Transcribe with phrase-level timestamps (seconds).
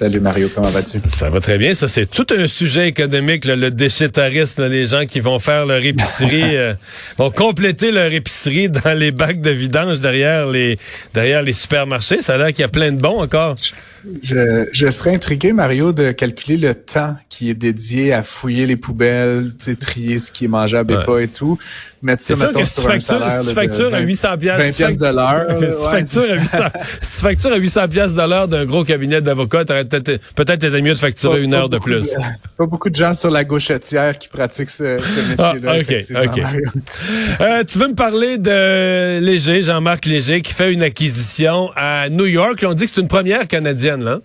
[0.00, 0.98] Salut Mario, comment vas-tu?
[1.08, 1.74] Ça va très bien.
[1.74, 5.84] Ça, c'est tout un sujet économique, là, le déchétarisme, les gens qui vont faire leur
[5.84, 6.72] épicerie, euh,
[7.18, 10.78] vont compléter leur épicerie dans les bacs de vidange derrière les
[11.12, 12.22] derrière les supermarchés.
[12.22, 13.56] Ça a l'air qu'il y a plein de bons encore.
[14.22, 18.76] Je, je serais intrigué, Mario, de calculer le temps qui est dédié à fouiller les
[18.76, 21.58] poubelles, trier ce qui est mangeable et pas et tout.
[22.02, 24.98] Mettre ça, mettons, que si tu factures, si tu factures à 800 pièces 20 pièces
[24.98, 25.46] de l'heure.
[25.70, 26.58] Si tu factures à 800,
[27.02, 30.94] si tu factures à 800 pièces de l'heure d'un gros cabinet d'avocats, peut-être peut-être mieux
[30.94, 32.14] de facturer une heure de plus.
[32.56, 36.24] Pas beaucoup de gens sur la gauchetière qui pratiquent ce, ce ah, métier-là.
[36.24, 36.44] ok, ok.
[37.40, 42.26] Euh, tu veux me parler de Léger, Jean-Marc Léger, qui fait une acquisition à New
[42.26, 42.64] York.
[42.66, 44.20] On dit que c'est une première canadienne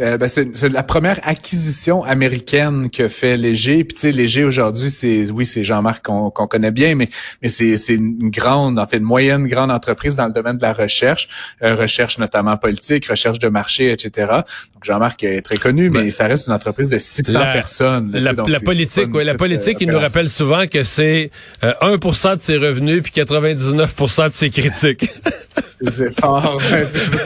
[0.00, 3.84] euh, ben, c'est la première acquisition américaine que fait Léger.
[3.84, 7.08] Puis tu sais, Léger aujourd'hui, c'est oui, c'est Jean-Marc qu'on connaît bien, mais
[7.48, 11.28] c'est une grande, en fait, une moyenne grande entreprise dans le domaine de la recherche,
[11.62, 14.42] euh, recherche notamment politique, recherche de marché, etc.
[14.82, 18.10] Jean-Marc est très connu, mais ça reste une entreprise de 600 personnes.
[18.12, 21.30] La, la politique, ouais, la politique, il nous rappelle souvent que c'est
[21.62, 25.10] 1% euh, de ses revenus puis 99% de ses critiques.
[25.82, 26.60] c'est fort,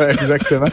[0.08, 0.68] exactement.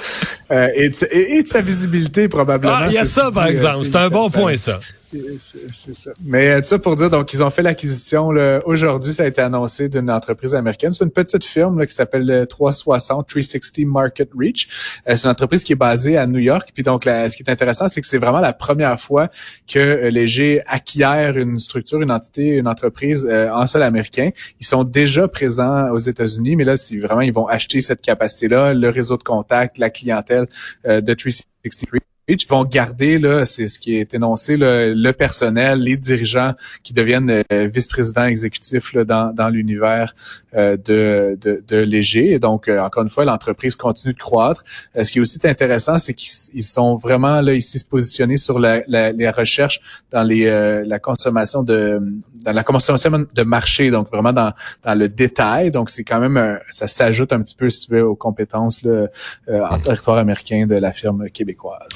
[0.52, 2.76] Euh, et, et, de sa visibilité, probablement.
[2.76, 3.86] Ah, il y a ça, par exemple.
[3.86, 4.80] C'est un bon point, ça.
[5.12, 6.12] C'est ça.
[6.24, 8.30] Mais euh, tout ça pour dire, donc, ils ont fait l'acquisition.
[8.66, 10.94] Aujourd'hui, ça a été annoncé d'une entreprise américaine.
[10.94, 14.68] C'est une petite firme là, qui s'appelle 360 360 Market Reach.
[15.08, 16.70] Euh, c'est une entreprise qui est basée à New York.
[16.74, 19.30] Puis donc, ce qui est intéressant, c'est que c'est vraiment la première fois
[19.68, 24.30] que euh, Léger acquiert une structure, une entité, une entreprise en sol américain.
[24.60, 28.74] Ils sont déjà présents aux États-Unis, mais là, c'est vraiment, ils vont acheter cette capacité-là,
[28.74, 30.48] le réseau de contact, la clientèle
[30.86, 36.54] de 360 ils vont garder, là, c'est ce qui est énoncé, le personnel, les dirigeants
[36.84, 40.16] qui deviennent euh, vice-présidents exécutifs là, dans, dans l'univers
[40.56, 42.32] euh, de, de, de, Léger.
[42.34, 44.64] Et donc, euh, encore une fois, l'entreprise continue de croître.
[44.96, 48.82] ce qui est aussi intéressant, c'est qu'ils sont vraiment là ici se positionner sur la,
[48.88, 49.80] la, les recherches
[50.12, 50.50] dans les
[50.86, 52.02] la consommation de
[52.44, 54.54] dans la consommation de marché, donc vraiment dans,
[54.84, 55.72] dans le détail.
[55.72, 59.08] Donc, c'est quand même ça s'ajoute un petit peu, si tu veux, aux compétences là,
[59.50, 61.88] en territoire américain de la firme québécoise.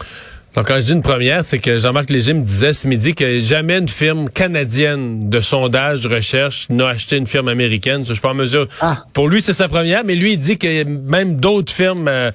[0.55, 3.39] Donc, quand je dis une première, c'est que Jean-Marc Léger me disait ce midi que
[3.39, 8.05] jamais une firme canadienne de sondage, de recherche n'a acheté une firme américaine.
[8.05, 8.67] Je suis pas en mesure.
[8.79, 9.03] Ah.
[9.13, 12.29] Pour lui, c'est sa première, mais lui, il dit que même d'autres firmes euh,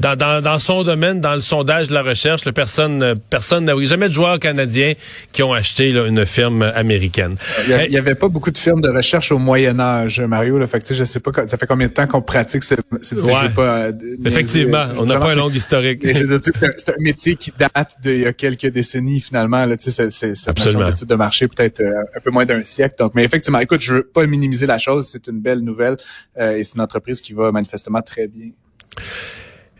[0.00, 3.74] dans, dans, dans, son domaine, dans le sondage de la recherche, personne euh, personne n'a
[3.86, 4.92] jamais de joueurs canadiens
[5.32, 7.34] qui ont acheté une firme américaine.
[7.68, 10.58] Il n'y avait pas beaucoup de firmes de recherche au Moyen Âge, Mario.
[10.58, 13.16] Là, fait que, je sais pas, ça fait combien de temps qu'on pratique ce, ce
[13.16, 13.48] ouais.
[13.54, 13.92] pas, euh,
[14.24, 16.06] Effectivement, on n'a pas un long historique.
[16.06, 19.64] C'est un métier qui date d'il y a quelques décennies finalement.
[19.66, 22.96] Là, c'est c'est étude de marché peut-être euh, un peu moins d'un siècle.
[22.98, 25.08] Donc, mais effectivement, écoute, je veux pas minimiser la chose.
[25.08, 25.96] C'est une belle nouvelle
[26.38, 28.50] euh, et c'est une entreprise qui va manifestement très bien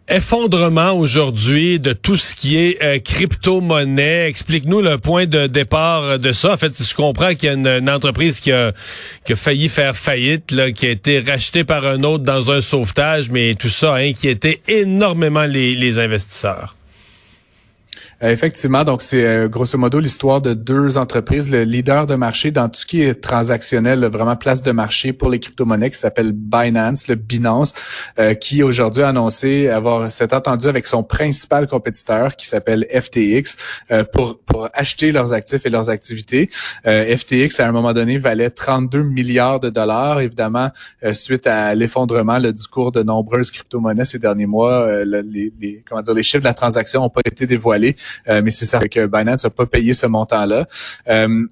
[0.08, 4.28] effondrement aujourd'hui de tout ce qui est euh, crypto-monnaie.
[4.28, 6.52] Explique-nous le point de départ de ça.
[6.52, 8.72] En fait, je comprends qu'il y a une, entreprise qui a,
[9.24, 12.60] qui a failli faire faillite, là, qui a été rachetée par un autre dans un
[12.60, 16.76] sauvetage, mais tout ça a inquiété énormément les, les investisseurs.
[18.22, 22.50] Euh, effectivement, donc c'est euh, grosso modo l'histoire de deux entreprises, le leader de marché
[22.50, 26.32] dans tout ce qui est transactionnel, vraiment place de marché pour les crypto-monnaies qui s'appelle
[26.32, 27.74] Binance, le Binance,
[28.18, 33.56] euh, qui aujourd'hui a annoncé avoir s'est entendu avec son principal compétiteur qui s'appelle FTX
[34.12, 36.48] pour pour acheter leurs actifs et leurs activités.
[36.84, 40.70] FTX à un moment donné valait 32 milliards de dollars, évidemment
[41.12, 45.04] suite à l'effondrement du cours de nombreuses crypto-monnaies ces derniers mois.
[45.04, 47.96] les, les, comment dire les chiffres de la transaction n'ont pas été dévoilés.
[48.28, 50.66] Euh, mais c'est ça que Binance n'a pas payé ce montant-là
[51.08, 51.46] euh,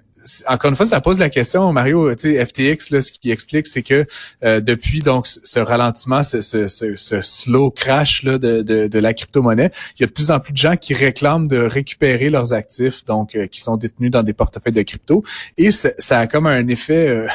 [0.47, 3.67] encore une fois, ça pose la question, Mario, tu sais, FTX, là, ce qui explique,
[3.67, 4.05] c'est que
[4.43, 9.13] euh, depuis donc ce ralentissement, ce, ce, ce, slow crash là, de, de, de la
[9.13, 12.53] crypto-monnaie, il y a de plus en plus de gens qui réclament de récupérer leurs
[12.53, 15.23] actifs, donc qui sont détenus dans des portefeuilles de crypto.
[15.57, 17.27] Et ça a comme un effet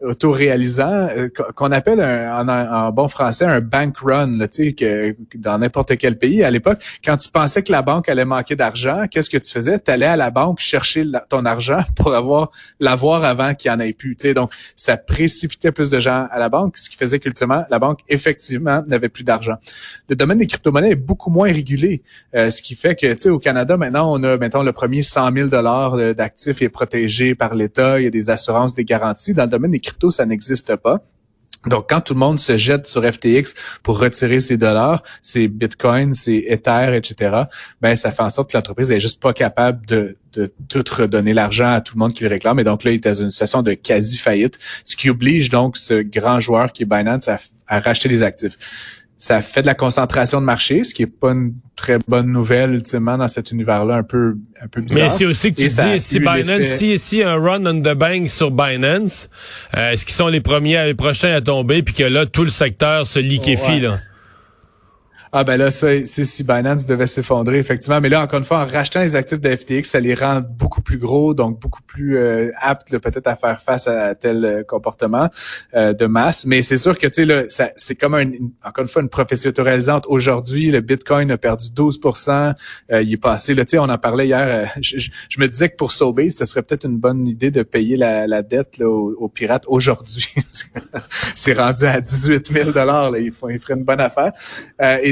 [0.00, 5.96] autoréalisant, euh, qu'on appelle en, bon français un bank run, tu sais, que, dans n'importe
[5.96, 6.44] quel pays.
[6.44, 9.78] À l'époque, quand tu pensais que la banque allait manquer d'argent, qu'est-ce que tu faisais?
[9.80, 13.80] Tu allais à la banque chercher ton argent pour avoir l'avoir avant qu'il y en
[13.80, 14.14] ait plus.
[14.16, 17.64] Tu sais, donc, ça précipitait plus de gens à la banque, ce qui faisait qu'ultimement,
[17.68, 19.56] la banque, effectivement, n'avait plus d'argent.
[20.08, 22.02] Le domaine des crypto-monnaies est beaucoup moins régulé,
[22.36, 25.02] euh, ce qui fait que, tu sais, au Canada, maintenant, on a, mettons, le premier
[25.02, 25.48] 100 000
[26.14, 29.34] d'actifs est protégé par l'État, il y a des assurances, des garanties.
[29.34, 31.02] Dans le domaine des cryptos, ça n'existe pas.
[31.66, 36.14] Donc, quand tout le monde se jette sur FTX pour retirer ses dollars, ses bitcoins,
[36.14, 37.42] ses Ether, etc.,
[37.80, 41.34] ben ça fait en sorte que l'entreprise est juste pas capable de, de tout redonner
[41.34, 42.60] l'argent à tout le monde qui le réclame.
[42.60, 46.00] Et donc là, il est dans une situation de quasi-faillite, ce qui oblige donc ce
[46.00, 48.56] grand joueur qui est Binance à, à racheter les actifs
[49.18, 52.72] ça fait de la concentration de marché, ce qui est pas une très bonne nouvelle
[52.72, 55.04] ultimement dans cet univers-là un peu un peu bizarre.
[55.04, 58.28] Mais c'est aussi que tu dis si Binance, si, si un run on the bank
[58.28, 59.28] sur Binance,
[59.76, 62.50] euh, est-ce qu'ils sont les premiers, les prochains à tomber, puis que là tout le
[62.50, 63.98] secteur se liquéfie là?
[65.30, 68.00] Ah ben là, ça, si Binance devait s'effondrer, effectivement.
[68.00, 70.80] Mais là, encore une fois, en rachetant les actifs de FTX, ça les rend beaucoup
[70.80, 75.28] plus gros, donc beaucoup plus euh, aptes peut-être à faire face à, tel euh, comportement
[75.74, 76.46] euh, de masse.
[76.46, 77.42] Mais c'est sûr que tu sais là,
[77.76, 78.30] c'est comme un,
[78.64, 80.04] encore une fois une prophétie autoralisante.
[80.08, 82.00] Aujourd'hui, le Bitcoin a perdu 12
[82.90, 84.72] Il est passé, là, tu sais, on en parlait hier.
[84.80, 88.42] Je, me disais que pour sauver, ce serait peut-être une bonne idée de payer la,
[88.42, 90.28] dette là, aux, pirates aujourd'hui.
[91.34, 93.16] c'est rendu à 18 000 dollars.
[93.16, 94.32] Il, faut, il ferait une bonne affaire.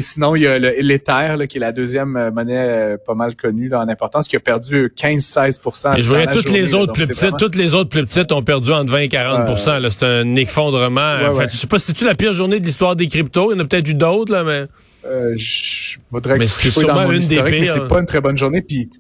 [0.07, 3.69] Sinon, il y a l'Ether, qui est la deuxième euh, monnaie euh, pas mal connue
[3.69, 5.59] là, en importance, qui a perdu 15-16
[5.99, 8.93] je voyais toutes les autres plus petites, toutes les autres plus petites ont perdu entre
[8.93, 11.19] 20 et 40% C'est un effondrement.
[11.19, 13.53] Je en fait, Je sais pas si c'est la pire journée de l'histoire des cryptos?
[13.53, 14.67] Il y en a peut-être eu d'autres, là, mais.
[15.05, 17.75] Euh, je voudrais mais c'est sûrement une des pires.
[17.75, 18.61] c'est pas une très bonne journée.
[18.61, 18.91] Puis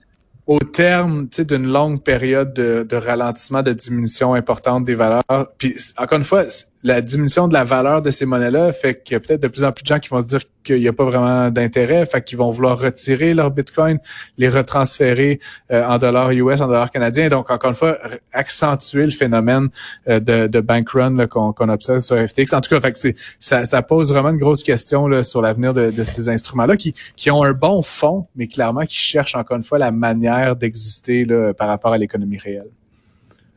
[0.46, 5.22] au terme d'une longue période de, de, ralentissement, de diminution importante des valeurs.
[5.58, 6.44] Puis encore une fois,
[6.82, 9.64] la diminution de la valeur de ces monnaies-là fait qu'il y a peut-être de plus
[9.64, 12.38] en plus de gens qui vont dire qu'il n'y a pas vraiment d'intérêt, fait qu'ils
[12.38, 13.98] vont vouloir retirer leur Bitcoin,
[14.36, 15.40] les retransférer
[15.70, 17.28] euh, en dollars US, en dollars canadiens.
[17.28, 17.98] Donc, encore une fois,
[18.32, 19.68] accentuer le phénomène
[20.08, 22.52] euh, de, de bank run qu'on observe sur FTX.
[22.52, 25.72] En tout cas, fait que ça, ça pose vraiment une grosse question là, sur l'avenir
[25.72, 29.56] de, de, ces instruments-là qui, qui ont un bon fond, mais clairement qui cherchent encore
[29.56, 31.26] une fois la manière d'exister
[31.56, 32.70] par rapport à l'économie réelle.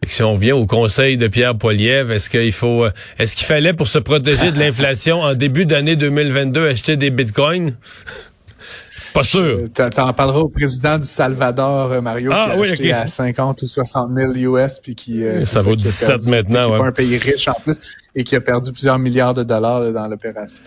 [0.07, 3.73] Si on vient au conseil de Pierre Poilievre, est-ce qu'il faut, euh, est-ce qu'il fallait
[3.73, 7.75] pour se protéger de l'inflation en début d'année 2022 acheter des bitcoins?
[9.13, 9.41] Pas sûr.
[9.41, 13.61] Euh, t'en parleras au président du Salvador, euh, Mario, ah, qui a acheté à 50
[13.63, 15.23] ou 60 000 US, puis qui...
[15.45, 16.77] ça vaut 17 maintenant, qui ouais.
[16.79, 17.77] pas un pays riche en plus,
[18.15, 20.63] et qui a perdu plusieurs milliards de dollars dans l'opération.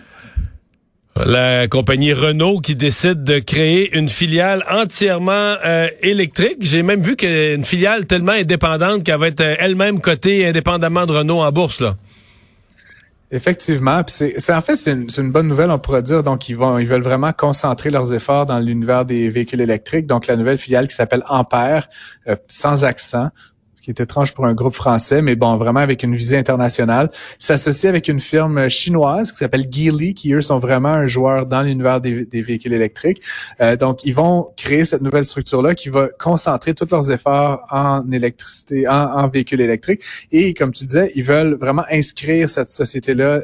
[1.15, 6.57] La compagnie Renault qui décide de créer une filiale entièrement euh, électrique.
[6.61, 11.11] J'ai même vu qu'une filiale tellement indépendante qu'elle va être euh, elle-même cotée indépendamment de
[11.11, 11.81] Renault en bourse.
[11.81, 11.93] là.
[13.29, 16.23] Effectivement, c'est en fait c'est une, bonne nouvelle on pourrait dire.
[16.23, 20.07] Donc ils vont ils veulent vraiment concentrer leurs efforts dans l'univers des véhicules électriques.
[20.07, 21.89] Donc la nouvelle filiale qui s'appelle Ampère,
[22.27, 23.29] euh, sans accent,
[23.83, 27.89] qui est étrange pour un groupe français, mais bon, vraiment avec une visée internationale, s'associe
[27.89, 31.99] avec une firme chinoise qui s'appelle Geely, qui eux sont vraiment un joueur dans l'univers
[31.99, 33.21] des, véhicules électriques.
[33.59, 38.09] Euh, donc, ils vont créer cette nouvelle structure-là qui va concentrer tous leurs efforts en
[38.11, 40.01] électricité, en, véhicules électriques.
[40.31, 43.41] Et comme tu disais, ils veulent vraiment inscrire cette société-là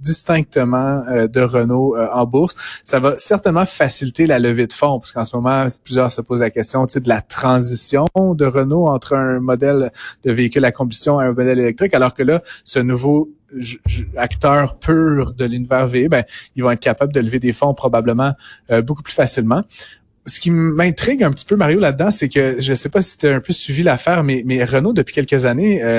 [0.00, 2.54] distinctement euh, de Renault euh, en bourse.
[2.84, 6.40] Ça va certainement faciliter la levée de fonds, parce qu'en ce moment, plusieurs se posent
[6.40, 9.81] la question de la transition de Renault entre un modèle
[10.24, 13.30] de véhicules à combustion à un modèle électrique, alors que là, ce nouveau
[14.16, 16.24] acteur pur de l'univers V, ben,
[16.56, 18.32] ils vont être capables de lever des fonds probablement
[18.70, 19.62] euh, beaucoup plus facilement
[20.26, 23.26] ce qui m'intrigue un petit peu, Mario, là-dedans, c'est que je sais pas si tu
[23.26, 25.98] as un peu suivi l'affaire, mais, Renault, depuis quelques années, euh,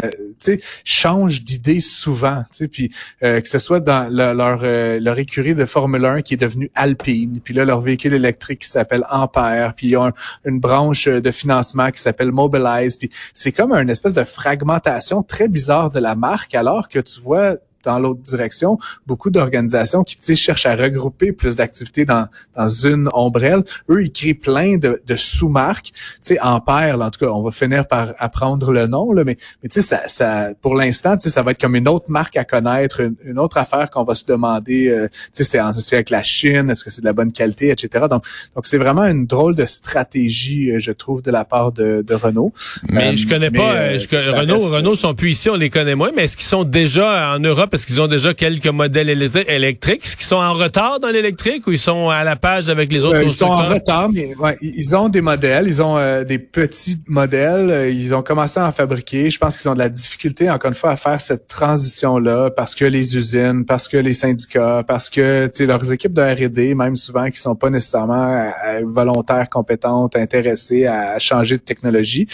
[0.86, 2.44] change d'idée souvent.
[2.72, 2.92] Puis
[3.24, 6.72] euh, que ce soit dans leur, euh, leur écurie de Formule 1 qui est devenue
[6.74, 10.14] Alpine, puis là, leur véhicule électrique qui s'appelle Ampère, puis ils ont
[10.46, 12.96] une branche de financement qui s'appelle Mobilize.
[12.96, 17.20] Puis c'est comme une espèce de fragmentation très bizarre de la marque, alors que tu
[17.20, 18.78] vois dans l'autre direction.
[19.08, 23.64] Beaucoup d'organisations qui cherchent à regrouper plus d'activités dans, dans une ombrelle.
[23.90, 25.92] Eux, ils créent plein de, de sous-marques.
[25.94, 29.24] Tu sais, Ampère, là, en tout cas, on va finir par apprendre le nom, là,
[29.24, 31.88] mais, mais tu sais, ça, ça, pour l'instant, tu sais, ça va être comme une
[31.88, 35.58] autre marque à connaître, une, autre affaire qu'on va se demander, euh, tu sais, c'est
[35.58, 38.06] associé avec la Chine, est-ce que c'est de la bonne qualité, etc.
[38.10, 38.26] Donc,
[38.56, 42.14] donc c'est vraiment une drôle de stratégie, euh, je trouve, de la part de, de
[42.14, 42.54] Renault.
[42.90, 46.12] Mais je connais euh, pas, je, Renault, Renault sont plus ici, on les connaît moins,
[46.16, 50.06] mais est-ce qu'ils sont déjà en Europe parce qu'ils ont déjà quelques modèles électriques.
[50.06, 53.04] Est-ce qu'ils sont en retard dans l'électrique ou ils sont à la page avec les
[53.04, 55.68] autres Ils sont en retard, mais ouais, ils ont des modèles.
[55.68, 57.92] Ils ont euh, des petits modèles.
[57.92, 59.32] Ils ont commencé à en fabriquer.
[59.32, 62.76] Je pense qu'ils ont de la difficulté, encore une fois, à faire cette transition-là parce
[62.76, 67.28] que les usines, parce que les syndicats, parce que leurs équipes de R&D, même souvent,
[67.32, 72.28] qui sont pas nécessairement euh, volontaires, compétentes, intéressées à changer de technologie.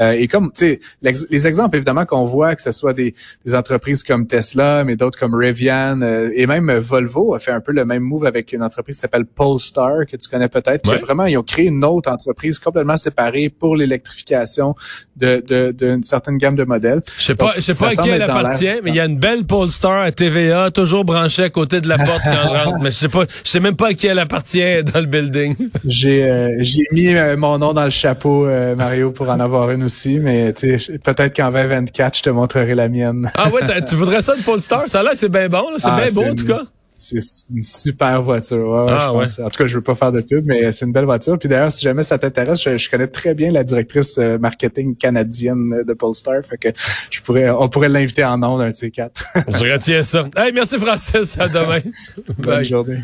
[0.00, 3.54] Euh, et comme, tu sais, les exemples, évidemment, qu'on voit, que ce soit des, des
[3.54, 7.72] entreprises comme Tesla, mais d'autres comme Rivian, euh, et même Volvo a fait un peu
[7.72, 10.90] le même move avec une entreprise qui s'appelle Polestar, que tu connais peut-être.
[11.00, 14.74] Vraiment, ils ont créé une autre entreprise complètement séparée pour l'électrification
[15.16, 17.02] de d'une certaine gamme de modèles.
[17.18, 19.18] Je sais pas, je sais pas à qui elle appartient, mais il y a une
[19.18, 22.78] belle Polestar à TVA, toujours branchée à côté de la porte quand je rentre.
[22.86, 25.56] Mais je sais pas, je sais même pas à qui elle appartient dans le building.
[25.84, 30.18] J'ai euh, j'ai mis mon nom dans le chapeau, Mario, pour en avoir une aussi,
[30.18, 33.30] mais peut-être qu'en 2024, je te montrerai la mienne.
[33.34, 34.75] ah ouais, tu voudrais ça de Polestar?
[34.86, 36.62] Ça a l'air que c'est bien bon, c'est ah, bien beau en tout cas.
[36.98, 37.18] C'est
[37.54, 38.74] une super voiture.
[38.88, 41.38] ah, En tout cas, je veux pas faire de pub, mais c'est une belle voiture.
[41.38, 45.82] Puis d'ailleurs, si jamais ça t'intéresse, je, connais très bien la directrice euh, marketing canadienne
[45.86, 46.42] de Polestar.
[46.42, 46.68] Fait que
[47.10, 49.10] je pourrais, on pourrait l'inviter en nom d'un T4.
[49.34, 50.24] je retiens ça.
[50.36, 51.38] Hey, merci Francis.
[51.38, 51.80] À demain.
[52.38, 53.02] Bonne journée.